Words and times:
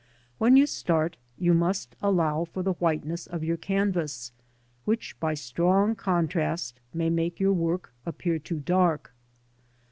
When 0.39 0.57
you 0.57 0.65
start, 0.65 1.15
you 1.37 1.53
must 1.53 1.95
allow 2.01 2.45
for 2.45 2.63
the 2.63 2.73
whiteness 2.73 3.27
of 3.27 3.43
your 3.43 3.55
canvas, 3.55 4.31
which 4.83 5.15
by 5.19 5.35
strong 5.35 5.93
contrast 5.93 6.79
may 6.91 7.11
make 7.11 7.39
your 7.39 7.53
work 7.53 7.93
appear 8.03 8.39
too 8.39 8.61
dark. 8.61 9.13